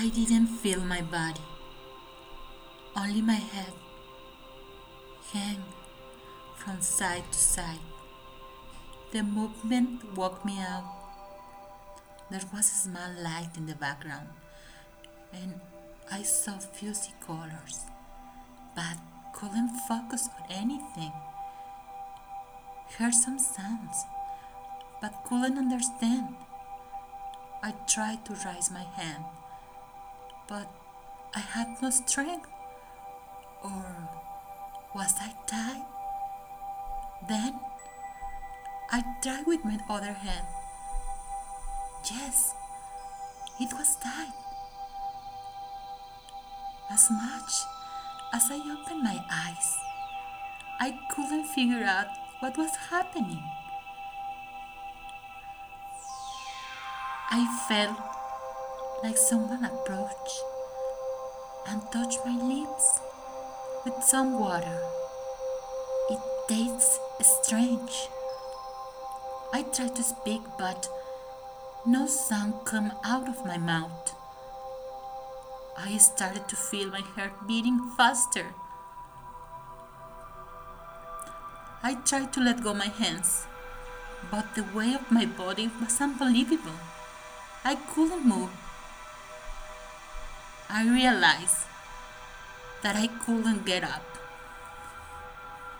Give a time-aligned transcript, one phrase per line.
[0.00, 1.40] I didn't feel my body,
[2.96, 3.72] only my head
[5.32, 5.64] hang
[6.54, 7.80] from side to side.
[9.10, 10.84] The movement woke me up.
[12.30, 14.28] There was a small light in the background,
[15.32, 15.58] and
[16.12, 17.80] I saw fuzzy colors,
[18.76, 18.98] but
[19.34, 21.12] couldn't focus on anything.
[22.96, 24.04] Heard some sounds,
[25.02, 26.36] but couldn't understand.
[27.64, 29.24] I tried to raise my hand,
[30.48, 30.66] but
[31.34, 32.48] I had no strength.
[33.62, 33.84] Or
[34.94, 35.84] was I tied?
[37.28, 37.60] Then
[38.90, 40.46] I tried with my other hand.
[42.10, 42.54] Yes,
[43.60, 44.32] it was tied.
[46.90, 47.52] As much
[48.32, 49.76] as I opened my eyes,
[50.80, 52.06] I couldn't figure out
[52.40, 53.42] what was happening.
[57.30, 58.17] I felt
[59.02, 60.42] like someone approached
[61.68, 63.00] and touched my lips
[63.84, 64.80] with some water.
[66.10, 66.18] It
[66.48, 68.08] tastes strange.
[69.52, 70.88] I tried to speak, but
[71.86, 74.14] no sound came out of my mouth.
[75.76, 78.46] I started to feel my heart beating faster.
[81.82, 83.46] I tried to let go my hands,
[84.30, 86.80] but the weight of my body was unbelievable.
[87.64, 88.50] I couldn't move.
[90.70, 91.64] I realized
[92.82, 94.04] that I couldn't get up.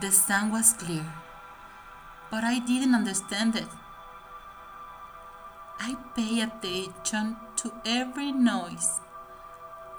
[0.00, 1.04] The sun was clear,
[2.30, 3.68] but I didn't understand it.
[5.78, 9.00] I paid attention to every noise,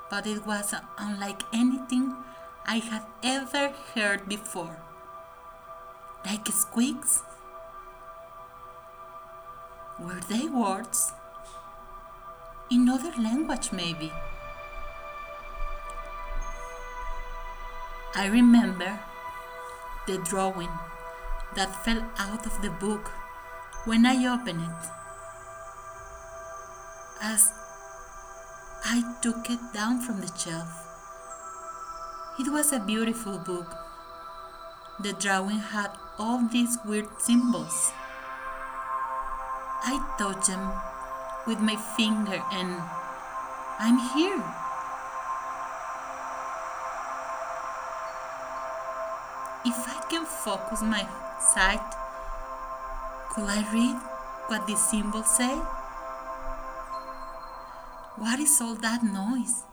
[0.09, 2.15] but it was unlike anything
[2.65, 4.77] I had ever heard before.
[6.25, 7.21] Like squeaks?
[9.99, 11.13] Were they words?
[12.71, 14.11] In other language, maybe.
[18.13, 18.99] I remember
[20.05, 20.69] the drawing
[21.55, 23.07] that fell out of the book
[23.85, 24.89] when I opened it.
[27.21, 27.53] As
[28.83, 30.87] I took it down from the shelf,
[32.37, 33.77] it was a beautiful book.
[34.99, 37.93] The drawing had all these weird symbols.
[39.83, 40.71] I touched them
[41.47, 42.75] with my finger and
[43.79, 44.43] I'm here.
[49.63, 51.05] If I can focus my
[51.39, 51.85] sight,
[53.29, 53.95] could I read
[54.47, 55.55] what these symbols say?
[58.17, 59.63] What is all that noise?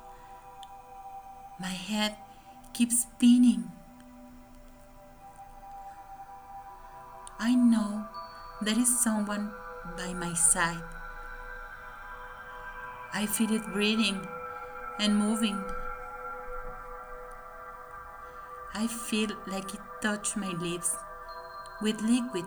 [1.59, 2.17] My head
[2.75, 3.73] keeps spinning.
[7.39, 8.07] I know
[8.61, 9.51] there is someone
[9.97, 10.85] by my side.
[13.15, 14.21] I feel it breathing
[15.01, 15.65] and moving.
[18.79, 20.95] I feel like it touched my lips
[21.83, 22.45] with liquid.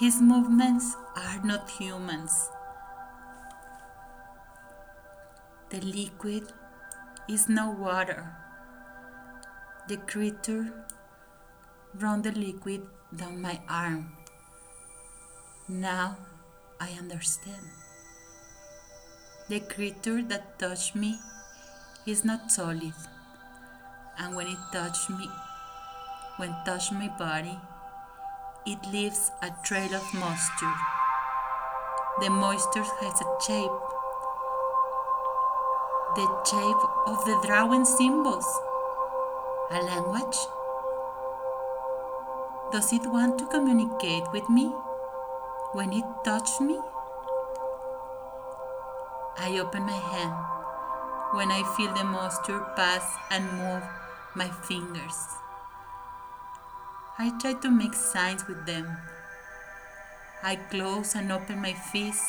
[0.00, 2.32] His movements are not humans.
[5.70, 6.52] The liquid
[7.28, 8.32] is no water.
[9.86, 10.74] The creature
[11.94, 12.82] run the liquid
[13.14, 14.08] down my arm.
[15.68, 16.16] Now
[16.80, 17.70] I understand.
[19.48, 21.20] The creature that touched me
[22.06, 23.15] is not solid
[24.18, 25.30] and when it touched me,
[26.36, 27.58] when touched my body,
[28.64, 30.76] it leaves a trail of moisture.
[32.20, 33.76] The moisture has a shape,
[36.16, 38.46] the shape of the drawing symbols.
[39.70, 40.36] A language?
[42.72, 44.66] Does it want to communicate with me
[45.72, 46.78] when it touched me?
[49.38, 50.34] I open my hand
[51.34, 53.82] when I feel the moisture pass and move
[54.36, 55.16] my fingers.
[57.18, 58.98] I try to make signs with them.
[60.42, 62.28] I close and open my fists.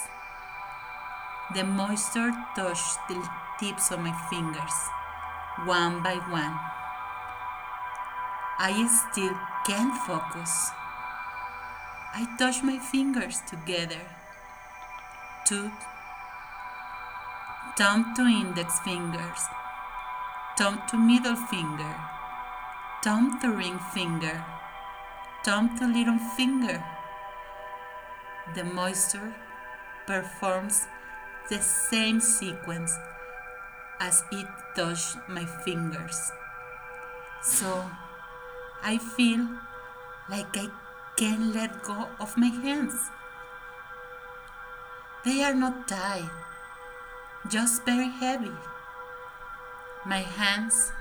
[1.53, 3.21] The moisture touches the
[3.59, 4.77] tips of my fingers,
[5.65, 6.55] one by one.
[8.59, 10.71] I still can't focus.
[12.15, 14.01] I touch my fingers together.
[15.45, 15.69] Two,
[17.77, 19.43] thumb to index fingers
[20.57, 21.95] thumb to middle finger,
[23.03, 24.43] thumb to ring finger,
[25.45, 26.83] thumb to little finger.
[28.55, 29.35] The moisture
[30.07, 30.87] performs
[31.49, 32.97] the same sequence
[33.99, 36.31] as it touched my fingers.
[37.43, 37.85] So
[38.81, 39.47] I feel
[40.27, 40.69] like I
[41.17, 42.95] can't let go of my hands.
[45.23, 46.31] They are not tied,
[47.47, 48.57] just very heavy.
[50.07, 50.93] My hands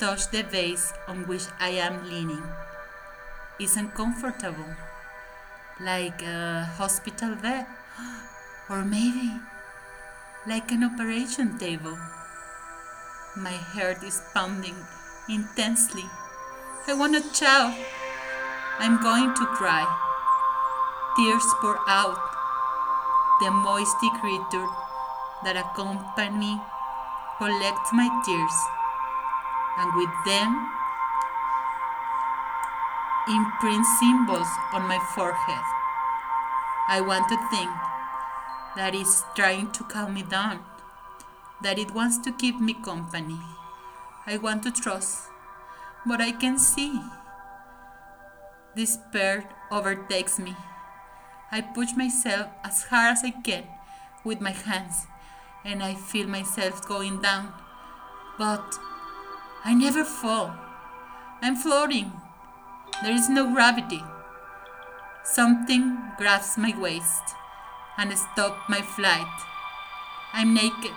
[0.00, 2.42] touch the vase on which I am leaning.
[3.58, 4.72] It's uncomfortable,
[5.78, 7.66] like a hospital bed,
[8.70, 9.36] or maybe
[10.46, 11.98] like an operation table.
[13.36, 14.80] My heart is pounding
[15.28, 16.08] intensely.
[16.88, 17.76] I want to shout.
[18.78, 19.84] I'm going to cry.
[21.16, 22.16] Tears pour out.
[23.44, 24.68] The moisty creature
[25.44, 26.56] that accompany
[27.40, 28.52] me collects my tears,
[29.78, 30.68] and with them
[33.28, 35.64] imprint symbols on my forehead.
[36.88, 37.70] I want to think
[38.76, 40.60] that it's trying to calm me down,
[41.62, 43.38] that it wants to keep me company.
[44.26, 45.28] I want to trust,
[46.06, 47.00] but I can see.
[48.76, 50.56] Despair overtakes me.
[51.52, 53.64] I push myself as hard as I can
[54.24, 55.06] with my hands,
[55.64, 57.52] and I feel myself going down.
[58.38, 58.78] But
[59.64, 60.54] I never fall.
[61.42, 62.12] I'm floating.
[63.02, 64.02] There is no gravity.
[65.24, 67.22] Something grabs my waist
[67.98, 69.34] and stops my flight.
[70.32, 70.96] I'm naked.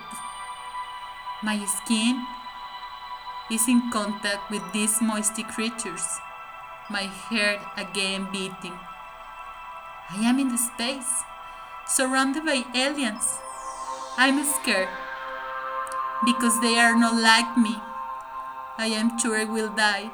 [1.42, 2.24] My skin
[3.50, 6.06] is in contact with these moisty creatures,
[6.88, 8.78] my heart again beating.
[10.10, 11.22] I am in the space,
[11.86, 13.38] surrounded by aliens.
[14.16, 14.88] I'm scared
[16.24, 17.74] because they are not like me.
[18.78, 20.08] I am sure I will die.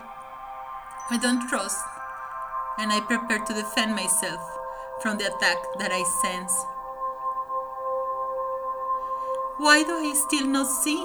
[1.10, 1.84] I don't trust,
[2.78, 4.40] and I prepare to defend myself
[5.02, 6.64] from the attack that I sense.
[9.58, 11.04] Why do I still not see?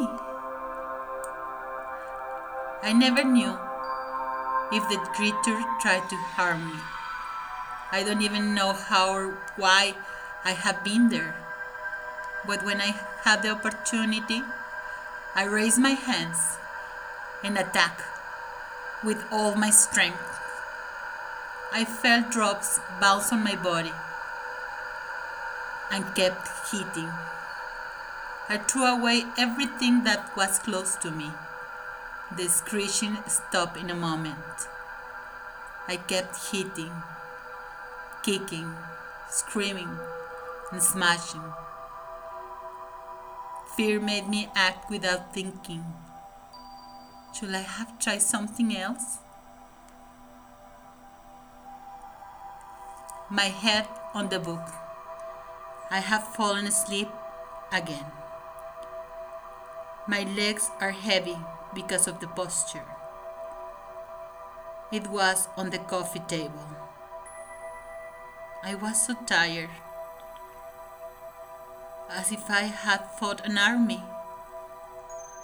[2.82, 3.60] I never knew
[4.72, 6.80] if the creature tried to harm me.
[7.92, 9.96] I don't even know how or why
[10.46, 11.45] I have been there.
[12.48, 14.44] But when I had the opportunity,
[15.36, 16.58] I raised my hands
[17.44, 18.02] and attacked
[19.04, 20.22] with all my strength.
[21.74, 23.92] I felt drops bounce on my body
[25.92, 27.12] and kept hitting.
[28.48, 31.32] I threw away everything that was close to me.
[32.36, 34.70] The screeching stopped in a moment.
[35.88, 36.92] I kept hitting,
[38.24, 38.74] kicking,
[39.30, 39.98] screaming,
[40.72, 41.44] and smashing.
[43.75, 45.83] Fear made me act without thinking.
[47.33, 49.19] Should I have tried something else?
[53.30, 54.66] My head on the book.
[55.92, 57.10] I have fallen asleep
[57.74, 58.06] again.
[60.07, 61.38] My legs are heavy
[61.74, 62.86] because of the posture.
[64.89, 66.69] It was on the coffee table.
[68.63, 69.69] I was so tired,
[72.10, 74.02] as if I had fought an army,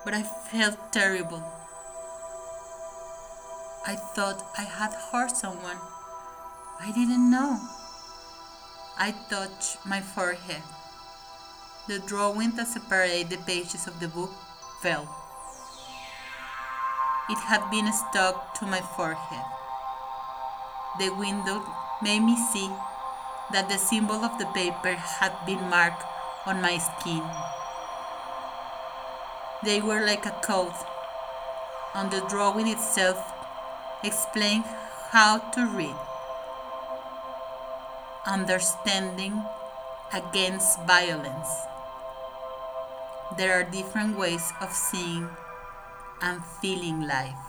[0.05, 1.43] but I felt terrible.
[3.85, 5.77] I thought I had hurt someone.
[6.79, 7.59] I didn't know.
[8.97, 10.61] I touched my forehead.
[11.87, 14.31] The drawing that separated the pages of the book
[14.81, 15.09] fell.
[17.29, 19.45] It had been stuck to my forehead.
[20.99, 21.63] The window
[22.03, 22.69] made me see
[23.51, 26.03] that the symbol of the paper had been marked
[26.45, 27.24] on my skin.
[29.63, 30.74] They were like a coat,
[31.93, 33.19] and the drawing itself
[34.03, 34.65] explained
[35.12, 35.95] how to read.
[38.25, 39.41] Understanding
[40.13, 41.50] against violence.
[43.38, 45.29] There are different ways of seeing
[46.21, 47.45] and feeling life.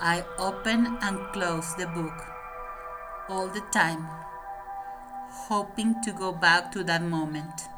[0.00, 2.14] I open and close the book
[3.28, 4.08] all the time,
[5.48, 7.68] hoping to go back to that moment.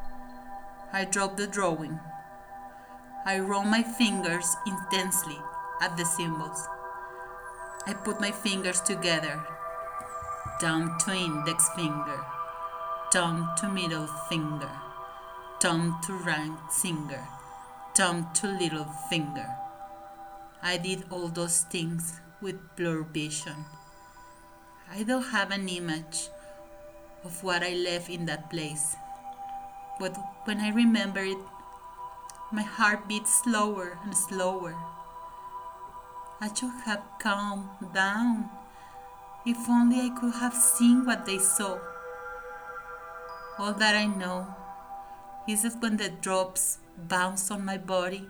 [0.93, 1.99] I drop the drawing.
[3.27, 5.39] I roll my fingers intensely
[5.81, 6.67] at the symbols.
[7.87, 9.43] I put my fingers together,
[10.61, 12.21] thumb to index finger,
[13.13, 14.71] thumb to middle finger
[15.65, 17.27] thumb to ring finger,
[17.95, 19.49] thumb to little finger.
[20.63, 23.65] I did all those things with blurred vision.
[24.93, 26.29] I don't have an image
[27.25, 28.97] of what I left in that place.
[29.99, 31.39] But when I remember it,
[32.53, 34.75] my heart beats slower and slower.
[36.41, 38.51] I should have calmed down.
[39.47, 41.79] If only I could have seen what they saw.
[43.59, 44.55] All that I know
[45.47, 48.29] is it when the drops bounce on my body?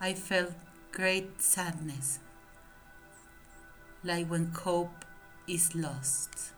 [0.00, 0.52] I felt
[0.92, 2.18] great sadness,
[4.04, 5.04] like when hope
[5.48, 6.52] is lost.